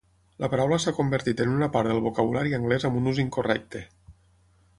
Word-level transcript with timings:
La 0.43 0.47
paraula 0.53 0.79
s'ha 0.85 0.93
convertit 0.99 1.43
en 1.45 1.53
una 1.57 1.69
part 1.75 1.91
del 1.91 2.01
vocabulari 2.07 2.57
anglès 2.61 2.87
amb 2.91 2.99
un 3.03 3.13
ús 3.13 3.21
incorrecte. 3.27 3.85